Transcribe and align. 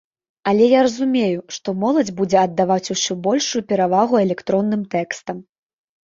Але 0.49 0.67
я 0.69 0.79
разумею, 0.85 1.41
што 1.57 1.73
моладзь 1.83 2.11
будзе 2.21 2.39
аддаваць 2.45 2.91
усё 2.95 3.17
большую 3.27 3.61
перавагу 3.73 4.15
электронным 4.25 4.81
тэкстам. 4.97 5.37